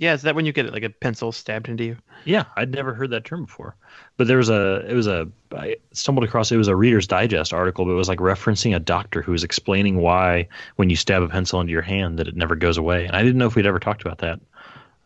[0.00, 1.96] Yeah, is that when you get like a pencil stabbed into you?
[2.24, 3.76] Yeah, I'd never heard that term before.
[4.16, 7.52] But there was a, it was a, I stumbled across it was a Reader's Digest
[7.52, 11.22] article, but it was like referencing a doctor who was explaining why when you stab
[11.22, 13.04] a pencil into your hand that it never goes away.
[13.04, 14.40] And I didn't know if we'd ever talked about that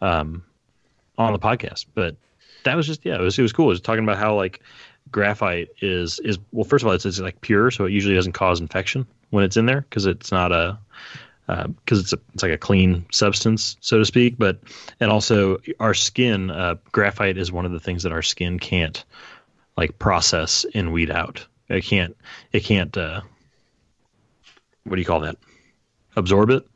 [0.01, 0.45] um,
[1.19, 2.15] on the podcast, but
[2.63, 3.67] that was just yeah, it was it was cool.
[3.67, 4.63] It was talking about how like
[5.11, 8.35] graphite is is well, first of all, it's, it's like pure, so it usually doesn't
[8.35, 10.79] cause infection when it's in there because it's not a
[11.47, 14.37] because it's a, it's like a clean substance, so to speak.
[14.39, 14.61] But
[15.01, 19.05] and also our skin, uh, graphite is one of the things that our skin can't
[19.77, 21.47] like process and weed out.
[21.69, 22.17] It can't.
[22.53, 22.97] It can't.
[22.97, 23.23] Uh,
[24.85, 25.37] what do you call that?
[26.17, 26.67] Absorb it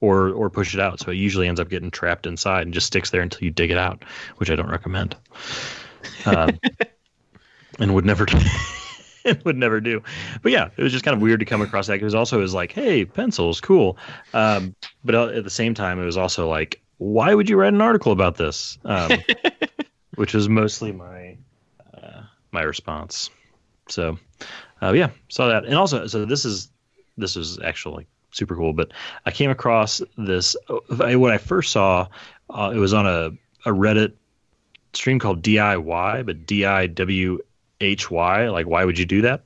[0.00, 1.00] or or push it out.
[1.00, 3.70] So it usually ends up getting trapped inside and just sticks there until you dig
[3.70, 4.04] it out,
[4.36, 5.16] which I don't recommend.
[6.24, 6.58] Um,
[7.78, 8.26] and would never
[9.44, 10.02] would never do.
[10.42, 12.00] But yeah, it was just kind of weird to come across that.
[12.00, 13.98] It was also it was like, hey, pencils, cool.
[14.34, 17.80] Um, but at the same time, it was also like, why would you write an
[17.80, 18.78] article about this?
[18.84, 19.18] Um,
[20.16, 21.36] which was mostly my
[21.94, 23.30] uh, my response.
[23.88, 24.18] So
[24.82, 26.70] uh, yeah, saw that, and also so this is
[27.16, 28.72] this is actually super cool.
[28.72, 28.92] But
[29.24, 30.56] I came across this
[31.00, 32.08] I- when I first saw
[32.50, 33.30] uh, it was on a
[33.68, 34.12] a Reddit
[34.92, 37.38] stream called DIY, but D I W
[37.80, 38.48] H Y.
[38.48, 39.42] Like, why would you do that?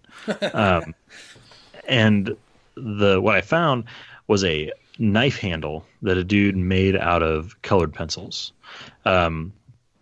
[0.55, 0.95] um,
[1.89, 2.37] and
[2.77, 3.85] the what I found
[4.27, 8.53] was a knife handle that a dude made out of colored pencils.
[9.05, 9.53] Um,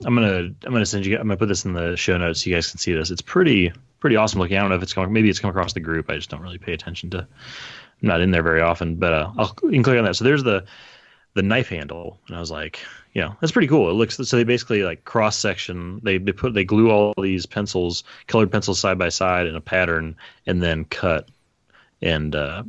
[0.04, 1.16] I'm gonna I'm gonna send you.
[1.16, 3.10] I'm gonna put this in the show notes so you guys can see this.
[3.10, 4.56] It's pretty pretty awesome looking.
[4.56, 6.08] I don't know if it's come maybe it's come across the group.
[6.10, 7.18] I just don't really pay attention to.
[7.18, 10.14] I'm not in there very often, but uh, I'll you can click on that.
[10.14, 10.64] So there's the
[11.34, 12.80] the knife handle, and I was like,
[13.18, 13.90] you know, that's pretty cool.
[13.90, 16.00] It looks so they basically like cross section.
[16.04, 19.60] They they put they glue all these pencils, colored pencils side by side in a
[19.60, 20.14] pattern,
[20.46, 21.28] and then cut.
[22.00, 22.62] And uh,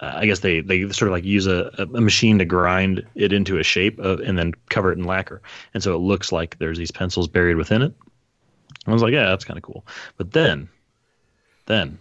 [0.00, 3.56] I guess they they sort of like use a, a machine to grind it into
[3.58, 5.40] a shape of, and then cover it in lacquer,
[5.74, 7.94] and so it looks like there's these pencils buried within it.
[8.84, 9.86] I was like, yeah, that's kind of cool.
[10.16, 10.68] But then,
[11.66, 12.00] then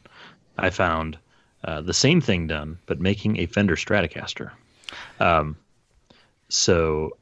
[0.57, 1.19] I found
[1.63, 4.49] uh, the same thing done, but making a Fender Stratocaster.
[5.19, 5.57] Um,
[6.49, 7.17] so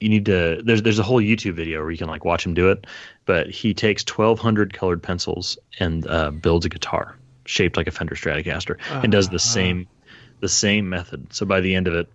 [0.00, 2.54] you need to there's there's a whole YouTube video where you can like watch him
[2.54, 2.86] do it,
[3.26, 8.14] but he takes 1200 colored pencils and uh, builds a guitar shaped like a Fender
[8.14, 9.88] Stratocaster and does the same
[10.40, 11.32] the same method.
[11.32, 12.08] So by the end of it,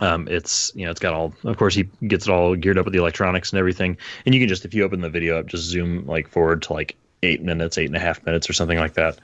[0.00, 2.84] um, it's you know it's got all of course he gets it all geared up
[2.84, 5.46] with the electronics and everything, and you can just if you open the video up,
[5.46, 8.78] just zoom like forward to like eight minutes, eight and a half minutes or something
[8.78, 9.18] like that,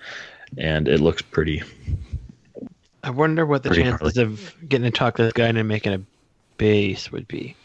[0.56, 1.62] and it looks pretty
[3.02, 6.02] I wonder what the chances of getting to talk to this guy and making a
[6.60, 7.56] bass would be.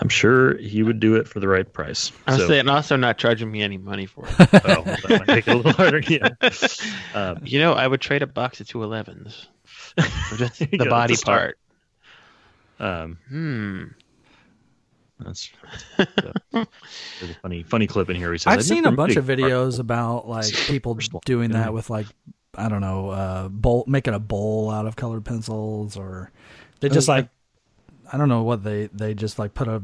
[0.00, 2.10] I'm sure he would do it for the right price.
[2.26, 4.34] I'm So- saying also not charging me any money for it.
[4.40, 6.00] oh, that might make it a little harder.
[6.00, 6.28] Yeah.
[7.14, 9.46] Um, you know, I would trade a box of 211s
[10.30, 11.58] for just the body that's a start.
[12.78, 13.02] part.
[13.02, 13.84] um, Hmm.
[15.20, 15.50] that's
[15.98, 16.04] uh,
[16.52, 16.66] there's
[17.30, 18.32] a funny, funny clip in here.
[18.32, 21.58] He says, I've seen a bunch of videos about like people First of doing yeah.
[21.64, 22.06] that with like
[22.56, 26.30] I don't know, uh, bowl making a bowl out of colored pencils, or
[26.80, 27.28] they just Oh, like
[28.12, 29.82] I don't know what they they just like put a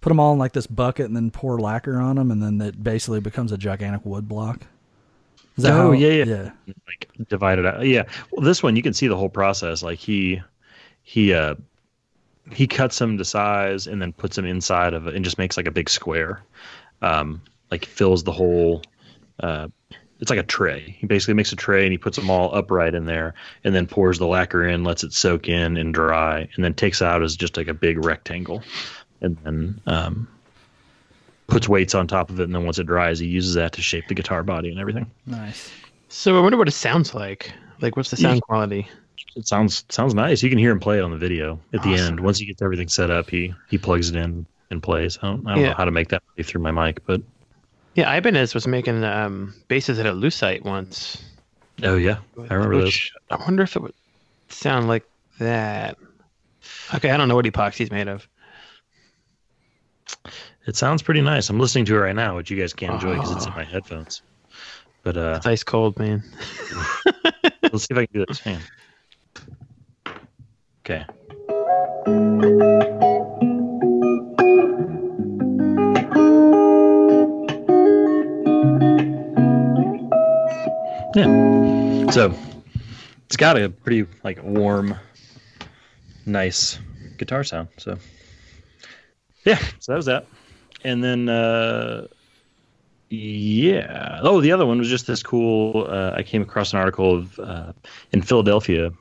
[0.00, 2.60] put them all in like this bucket and then pour lacquer on them, and then
[2.66, 4.60] it basically becomes a gigantic wood block.
[5.56, 6.24] Is that Oh, how- yeah, yeah.
[6.24, 6.74] yeah.
[6.86, 7.84] like divided out.
[7.86, 8.04] Yeah.
[8.30, 9.82] Well, this one you can see the whole process.
[9.82, 10.40] Like he,
[11.02, 11.56] he, uh,
[12.52, 15.56] he cuts them to size and then puts them inside of it and just makes
[15.56, 16.42] like a big square.
[17.02, 18.82] Um, like fills the whole.
[19.40, 19.68] Uh,
[20.20, 20.96] it's like a tray.
[20.98, 23.86] He basically makes a tray and he puts them all upright in there and then
[23.86, 27.36] pours the lacquer in, lets it soak in and dry, and then takes out as
[27.36, 28.62] just like a big rectangle,
[29.22, 30.28] and then um,
[31.46, 32.44] puts weights on top of it.
[32.44, 35.10] And then once it dries, he uses that to shape the guitar body and everything.
[35.26, 35.72] Nice.
[36.08, 37.52] So I wonder what it sounds like.
[37.80, 38.88] Like, what's the sound quality?
[39.36, 40.42] It sounds sounds nice.
[40.42, 42.20] You can hear him play it on the video at the end.
[42.20, 45.18] Once he gets everything set up, he he plugs it in and plays.
[45.22, 45.68] I don't, I don't Yeah.
[45.68, 47.22] know how to make that play through my mic, but
[47.94, 51.22] Yeah, Ibanez was making um, bases at a lucite once.
[51.82, 53.10] Oh yeah, I remember those.
[53.30, 53.94] I wonder if it would
[54.48, 55.04] sound like
[55.38, 55.96] that.
[56.94, 58.28] Okay, I don't know what epoxy's made of.
[60.66, 61.48] It sounds pretty nice.
[61.48, 63.64] I'm listening to it right now, which you guys can't enjoy because it's in my
[63.64, 64.22] headphones.
[65.02, 66.22] But uh, It's ice cold, man.
[67.62, 68.40] let's see if I can do this.
[68.40, 68.58] Hang
[70.06, 70.14] on.
[70.84, 72.79] Okay.
[82.20, 82.34] So
[83.24, 84.94] it's got a pretty like warm,
[86.26, 86.78] nice
[87.16, 87.68] guitar sound.
[87.78, 87.96] So
[89.46, 90.26] yeah, so that was that.
[90.84, 92.08] And then uh
[93.08, 94.20] yeah.
[94.20, 95.86] Oh, the other one was just this cool.
[95.88, 97.72] Uh, I came across an article of uh,
[98.12, 98.92] in Philadelphia,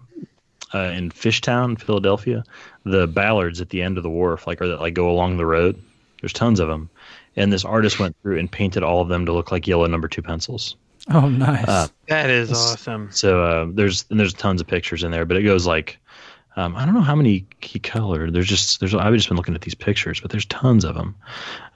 [0.73, 2.45] uh, in Fishtown, Philadelphia,
[2.85, 5.45] the bollards at the end of the wharf, like or that like go along the
[5.45, 5.77] road.
[6.21, 6.89] There's tons of them,
[7.35, 10.07] and this artist went through and painted all of them to look like yellow number
[10.07, 10.77] two pencils.
[11.13, 11.67] Oh, nice.
[11.67, 13.09] Uh, That is awesome.
[13.11, 15.97] So uh, there's and there's tons of pictures in there, but it goes like
[16.55, 18.33] um, I don't know how many he colored.
[18.33, 21.15] There's just there's I've just been looking at these pictures, but there's tons of them.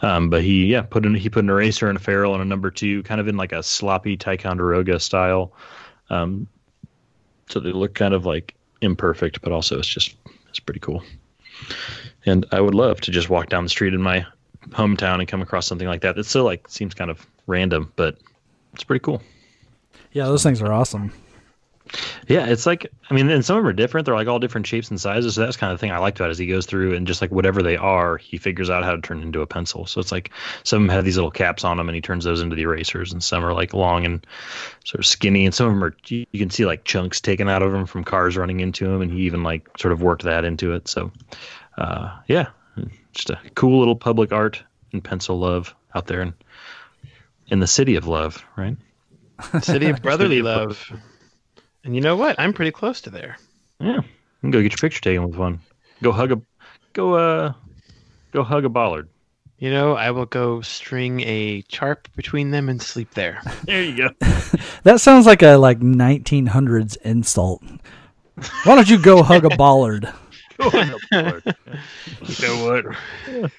[0.02, 2.46] Um, but he yeah put in he put an eraser and a ferrule and a
[2.46, 5.54] number two, kind of in like a sloppy Ticonderoga style.
[6.10, 6.48] Um,
[7.50, 10.16] so they look kind of like imperfect, but also it's just
[10.50, 11.04] it's pretty cool.
[12.26, 14.26] And I would love to just walk down the street in my
[14.70, 16.18] hometown and come across something like that.
[16.18, 18.18] It still like seems kind of random, but
[18.74, 19.22] it's pretty cool.
[20.12, 21.12] yeah, those things are awesome.
[22.28, 24.06] Yeah, it's like I mean, and some of them are different.
[24.06, 25.36] They're like all different shapes and sizes.
[25.36, 27.06] So that's kind of the thing I liked about it is he goes through and
[27.06, 29.86] just like whatever they are, he figures out how to turn into a pencil.
[29.86, 30.32] So it's like
[30.64, 32.64] some of them have these little caps on them, and he turns those into the
[32.64, 34.26] erasers, and some are like long and
[34.86, 37.62] sort of skinny, and some of them are you can see like chunks taken out
[37.62, 40.46] of them from cars running into him, and he even like sort of worked that
[40.46, 40.88] into it.
[40.88, 41.12] So
[41.78, 42.48] uh, yeah,
[43.12, 46.34] just a cool little public art and pencil love out there in
[47.54, 48.76] in the city of love, right?
[49.62, 50.92] City of brotherly City of love.
[51.84, 52.40] And you know what?
[52.40, 53.38] I'm pretty close to there.
[53.80, 54.04] Yeah, you
[54.42, 55.60] can go get your picture taken with one.
[56.02, 56.42] Go hug a,
[56.94, 57.54] go uh,
[58.32, 59.08] go hug a bollard.
[59.60, 63.40] You know, I will go string a charp between them and sleep there.
[63.66, 64.10] There you go.
[64.84, 67.64] That sounds like a like 1900s insult.
[68.64, 70.12] Why don't you go hug a bollard?
[70.58, 71.56] Go hug a bollard.
[72.26, 73.52] You know what?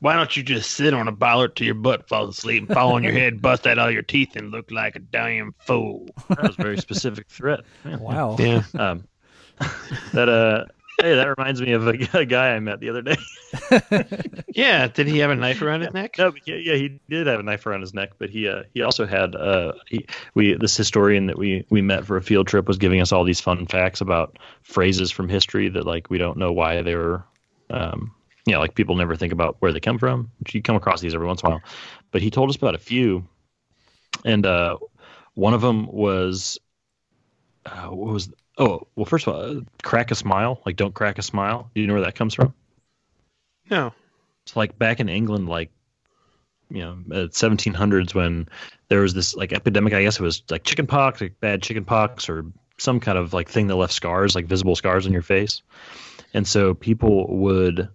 [0.00, 2.92] Why don't you just sit on a bollard till your butt falls asleep and fall
[2.94, 6.08] on your head, bust out all your teeth, and look like a damn fool?
[6.28, 7.60] That was a very specific threat.
[7.84, 7.96] Yeah.
[7.96, 8.36] Wow.
[8.38, 8.62] Yeah.
[8.74, 9.08] Um,
[10.12, 10.66] that uh,
[11.00, 13.16] hey, that reminds me of a, a guy I met the other day.
[14.54, 14.88] Yeah.
[14.88, 16.16] Did he have a knife around his neck?
[16.18, 18.82] No, yeah, yeah, he did have a knife around his neck, but he uh, he
[18.82, 22.66] also had uh, he, we this historian that we we met for a field trip
[22.66, 26.38] was giving us all these fun facts about phrases from history that like we don't
[26.38, 27.24] know why they were,
[27.70, 28.12] um,
[28.48, 30.30] you know, like people never think about where they come from.
[30.50, 31.62] You come across these every once in a while,
[32.10, 33.26] but he told us about a few,
[34.24, 34.78] and uh,
[35.34, 36.58] one of them was,
[37.66, 41.18] uh, what was oh well first of all, uh, crack a smile like don't crack
[41.18, 41.70] a smile.
[41.74, 42.54] Do you know where that comes from?
[43.70, 43.92] No.
[44.44, 45.70] It's like back in England, like
[46.70, 48.48] you know, at 1700s when
[48.88, 49.92] there was this like epidemic.
[49.92, 52.46] I guess it was like chicken pox, like bad chicken pox, or
[52.78, 55.62] some kind of like thing that left scars, like visible scars on your face.
[56.34, 57.88] And so people would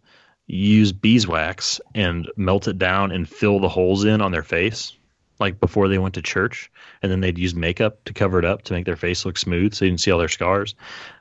[0.48, 4.96] use beeswax and melt it down and fill the holes in on their face,
[5.40, 6.72] like before they went to church.
[7.02, 9.74] And then they'd use makeup to cover it up to make their face look smooth,
[9.74, 10.76] so you didn't see all their scars.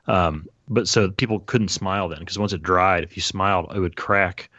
[0.07, 3.79] Um, but so people couldn't smile then because once it dried, if you smiled, it
[3.79, 4.49] would crack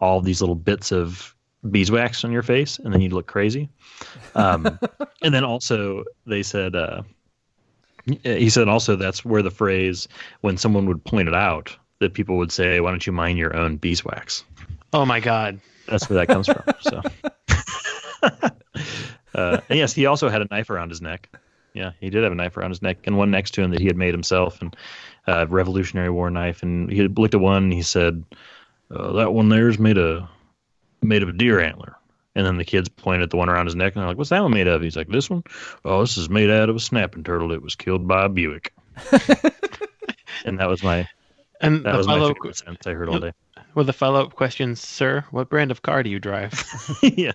[0.00, 1.34] all these little bits of
[1.70, 3.68] beeswax on your face, and then you'd look crazy.
[4.34, 4.78] Um,
[5.22, 7.02] and then also they said, uh,
[8.22, 10.08] he said also that's where the phrase
[10.40, 13.56] when someone would point it out that people would say, "Why don't you mine your
[13.56, 14.44] own beeswax?"
[14.92, 15.60] Oh my God.
[15.86, 16.62] That's where that comes from.
[16.80, 17.02] So,
[19.34, 21.28] uh, and yes, he also had a knife around his neck.
[21.72, 23.80] Yeah, he did have a knife around his neck, and one next to him that
[23.80, 24.74] he had made himself, and
[25.26, 26.62] uh, Revolutionary War knife.
[26.62, 28.24] And he looked at one, and he said,
[28.90, 30.28] uh, "That one there's made a
[31.02, 31.96] made of a deer antler."
[32.36, 34.30] And then the kids pointed at the one around his neck, and they're like, "What's
[34.30, 35.42] that one made of?" He's like, "This one?
[35.84, 37.48] Oh, this is made out of a snapping turtle.
[37.48, 38.72] that was killed by a Buick."
[40.44, 41.08] and that was my
[41.60, 43.32] And that was my follow favorite sentence I heard all day.
[43.74, 46.64] with the follow up question, sir, what brand of car do you drive?
[47.02, 47.32] yeah,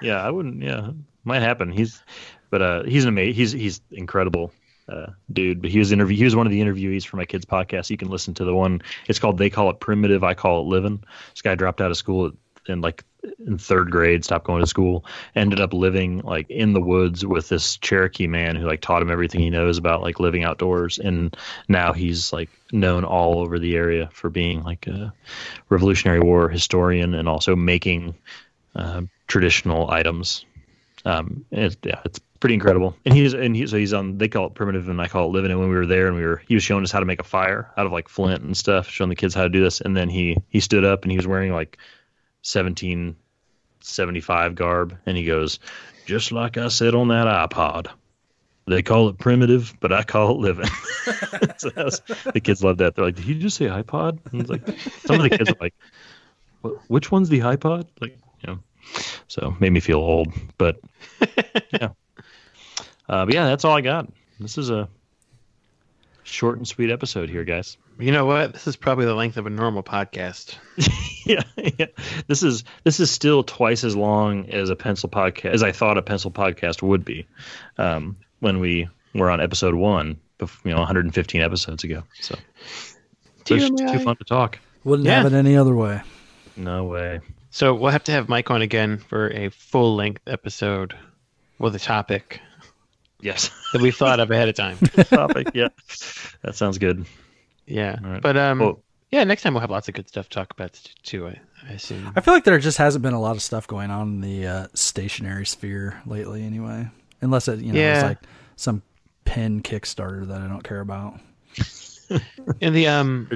[0.00, 0.62] yeah, I wouldn't.
[0.62, 0.90] Yeah,
[1.24, 1.70] might happen.
[1.70, 2.02] He's,
[2.50, 3.34] but uh, he's an amazing.
[3.34, 4.50] He's he's incredible,
[4.88, 5.60] uh, dude.
[5.60, 6.16] But he was interview.
[6.16, 7.90] He was one of the interviewees for my kids' podcast.
[7.90, 8.80] You can listen to the one.
[9.08, 11.98] It's called "They Call It Primitive, I Call It Living." This guy dropped out of
[11.98, 12.32] school
[12.68, 13.04] in like
[13.44, 15.04] in third grade, stopped going to school,
[15.34, 19.10] ended up living like in the woods with this Cherokee man who like taught him
[19.10, 21.36] everything he knows about like living outdoors, and
[21.68, 25.12] now he's like known all over the area for being like a
[25.68, 28.14] Revolutionary War historian and also making
[28.74, 30.44] uh, traditional items
[31.06, 32.96] Um, it's, yeah, it's pretty incredible.
[33.04, 34.18] And he's and he, so he's on.
[34.18, 35.52] They call it primitive, and I call it living.
[35.52, 37.20] And when we were there, and we were, he was showing us how to make
[37.20, 39.80] a fire out of like flint and stuff, showing the kids how to do this.
[39.80, 41.78] And then he he stood up and he was wearing like
[42.52, 45.58] 1775 garb, and he goes,
[46.06, 47.88] just like I said on that iPod.
[48.68, 50.66] They call it primitive, but I call it living.
[51.58, 52.00] so was,
[52.32, 52.96] the kids love that.
[52.96, 54.66] They're like, "Did you just say iPod?" And it's like
[55.04, 55.74] some of the kids are like,
[56.88, 58.58] "Which one's the iPod?" Like, you know.
[59.28, 60.80] So made me feel old, but
[61.70, 61.90] yeah.
[63.08, 64.08] Uh, but yeah, that's all I got.
[64.40, 64.88] This is a
[66.24, 67.76] short and sweet episode here, guys.
[67.98, 68.52] You know what?
[68.52, 70.56] This is probably the length of a normal podcast.
[71.24, 71.42] yeah,
[71.78, 71.86] yeah,
[72.26, 75.96] this is this is still twice as long as a pencil podcast as I thought
[75.96, 77.26] a pencil podcast would be
[77.78, 82.02] um, when we were on episode one, you know, 115 episodes ago.
[82.20, 82.36] So,
[83.46, 84.58] so it's too fun to talk.
[84.84, 85.22] Wouldn't yeah.
[85.22, 86.02] have it any other way.
[86.56, 87.20] No way.
[87.50, 90.94] So we'll have to have Mike on again for a full length episode
[91.58, 92.40] with a topic.
[93.20, 93.50] Yes.
[93.72, 94.76] that we thought of ahead of time.
[95.08, 95.68] topic, yeah.
[96.42, 97.06] That sounds good.
[97.66, 97.96] Yeah.
[98.02, 98.22] Right.
[98.22, 100.78] But um well, yeah, next time we'll have lots of good stuff to talk about
[101.02, 102.12] too, I, I assume.
[102.16, 104.46] I feel like there just hasn't been a lot of stuff going on in the
[104.46, 106.88] uh, stationery sphere lately anyway.
[107.20, 107.94] Unless it, you know, yeah.
[107.94, 108.18] it's like
[108.56, 108.82] some
[109.24, 111.20] pen Kickstarter that I don't care about.
[112.60, 113.28] and the um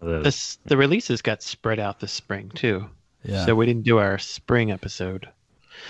[0.00, 2.88] the, the releases got spread out this spring too.
[3.24, 3.46] Yeah.
[3.46, 5.28] So we didn't do our spring episode.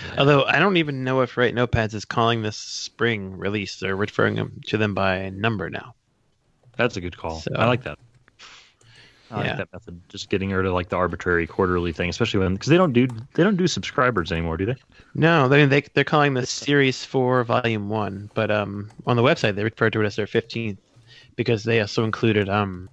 [0.07, 0.19] Yeah.
[0.19, 3.79] Although I don't even know if Write Notepads is calling this spring release.
[3.79, 5.95] They're referring them to them by number now.
[6.77, 7.39] That's a good call.
[7.39, 7.99] So, I like that.
[9.31, 9.47] I yeah.
[9.47, 10.01] like that method.
[10.09, 13.07] Just getting rid of like the arbitrary quarterly thing, especially when because they don't do
[13.33, 14.75] they don't do subscribers anymore, do they?
[15.15, 19.55] No, they they they're calling this Series Four Volume One, but um on the website
[19.55, 20.79] they refer to it as their fifteenth
[21.35, 22.89] because they also included um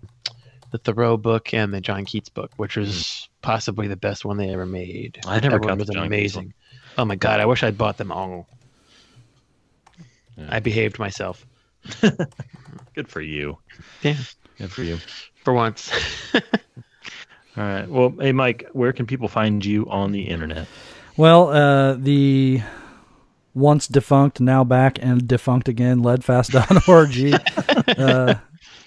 [0.70, 3.28] the Thoreau book and the John Keats book, which was mm.
[3.42, 5.20] possibly the best one they ever made.
[5.26, 6.54] I never got was amazing.
[6.96, 8.48] Oh my god, I wish I'd bought them all.
[10.36, 10.46] Yeah.
[10.48, 11.44] I behaved myself.
[12.94, 13.58] Good for you.
[14.02, 14.16] Yeah.
[14.58, 14.98] Good for you.
[15.44, 15.90] For once.
[16.34, 16.40] all
[17.56, 17.88] right.
[17.88, 20.66] Well, hey Mike, where can people find you on the internet?
[21.16, 22.62] Well, uh, the
[23.54, 27.40] once defunct, now back and defunct again, leadfast.org
[27.98, 28.34] uh,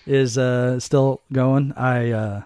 [0.06, 1.74] is uh, still going.
[1.74, 2.42] I uh,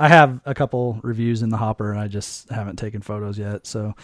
[0.00, 3.66] I have a couple reviews in the hopper, and I just haven't taken photos yet.
[3.66, 3.94] So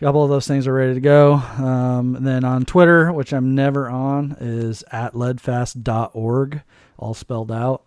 [0.00, 1.34] a couple of those things are ready to go.
[1.34, 6.62] Um, then on Twitter, which I'm never on, is at leadfast.org,
[6.96, 7.84] all spelled out.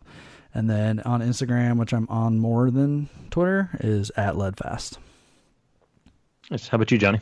[0.53, 4.99] And then on Instagram, which I'm on more than Twitter, is at leadfast.
[6.51, 6.67] Nice.
[6.67, 7.19] How about you, Johnny?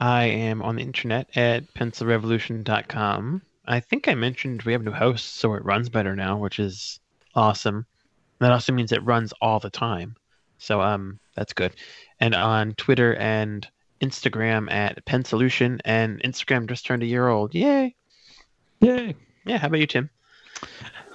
[0.00, 3.42] I am on the internet at pencilrevolution.com.
[3.66, 6.58] I think I mentioned we have a new host, so it runs better now, which
[6.58, 6.98] is
[7.34, 7.84] awesome.
[8.40, 10.16] That also means it runs all the time.
[10.58, 11.74] So um that's good.
[12.18, 13.66] And on Twitter and
[14.00, 17.54] Instagram at Pensolution and Instagram just turned a year old.
[17.54, 17.94] Yay.
[18.80, 19.14] Yay.
[19.44, 20.10] Yeah, how about you, Tim?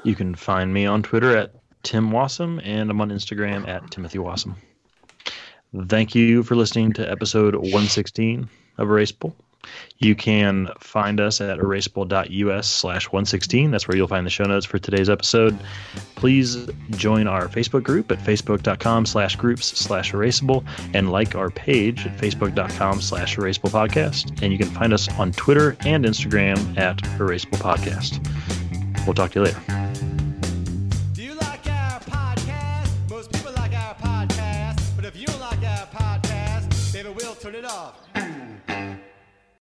[0.04, 1.54] You can find me on Twitter at
[1.84, 4.56] Tim Wasem and I'm on Instagram at Timothy Wasem.
[5.88, 8.48] Thank you for listening to episode 116
[8.78, 9.34] of Erasable.
[9.98, 13.72] You can find us at erasable.us slash 116.
[13.72, 15.58] That's where you'll find the show notes for today's episode.
[16.16, 22.06] Please join our Facebook group at facebook.com slash groups slash erasable and like our page
[22.06, 24.42] at facebook.com slash erasable podcast.
[24.42, 28.26] And you can find us on Twitter and Instagram at erasable podcast.
[29.06, 29.85] We'll talk to you later.